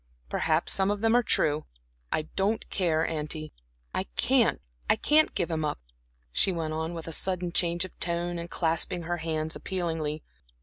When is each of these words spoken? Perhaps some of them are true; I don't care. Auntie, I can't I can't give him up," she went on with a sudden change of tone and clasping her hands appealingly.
Perhaps 0.29 0.73
some 0.73 0.89
of 0.89 1.01
them 1.01 1.15
are 1.15 1.21
true; 1.21 1.65
I 2.11 2.23
don't 2.35 2.67
care. 2.71 3.05
Auntie, 3.07 3.53
I 3.93 4.05
can't 4.15 4.59
I 4.89 4.95
can't 4.95 5.35
give 5.35 5.51
him 5.51 5.63
up," 5.63 5.79
she 6.31 6.51
went 6.51 6.73
on 6.73 6.95
with 6.95 7.07
a 7.07 7.11
sudden 7.13 7.51
change 7.51 7.85
of 7.85 7.99
tone 7.99 8.39
and 8.39 8.49
clasping 8.49 9.03
her 9.03 9.17
hands 9.17 9.55
appealingly. 9.55 10.23